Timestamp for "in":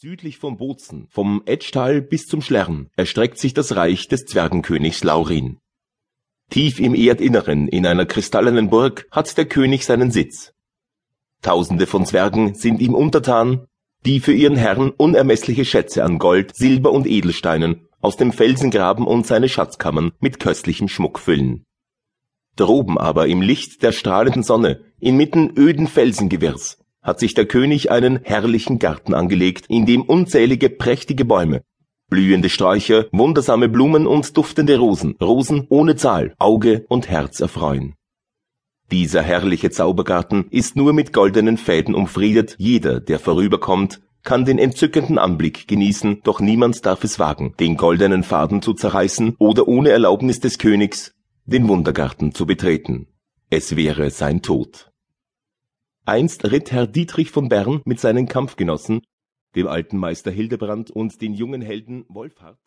7.66-7.84, 29.68-29.86